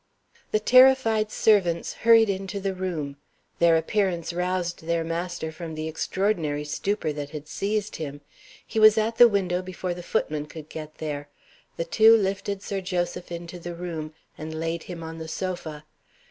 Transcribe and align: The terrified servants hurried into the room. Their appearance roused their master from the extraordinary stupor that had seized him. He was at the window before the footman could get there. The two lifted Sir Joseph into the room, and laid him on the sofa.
The 0.51 0.59
terrified 0.59 1.29
servants 1.29 1.93
hurried 1.93 2.27
into 2.27 2.59
the 2.59 2.73
room. 2.73 3.17
Their 3.59 3.77
appearance 3.77 4.33
roused 4.33 4.83
their 4.87 5.03
master 5.03 5.51
from 5.51 5.75
the 5.75 5.87
extraordinary 5.87 6.63
stupor 6.65 7.13
that 7.13 7.29
had 7.29 7.47
seized 7.47 7.97
him. 7.97 8.21
He 8.65 8.79
was 8.79 8.97
at 8.97 9.17
the 9.17 9.27
window 9.27 9.61
before 9.61 9.93
the 9.93 10.01
footman 10.01 10.47
could 10.47 10.69
get 10.69 10.95
there. 10.95 11.29
The 11.77 11.85
two 11.85 12.17
lifted 12.17 12.63
Sir 12.63 12.81
Joseph 12.81 13.31
into 13.31 13.59
the 13.59 13.75
room, 13.75 14.15
and 14.39 14.59
laid 14.59 14.81
him 14.81 15.03
on 15.03 15.19
the 15.19 15.27
sofa. 15.27 15.85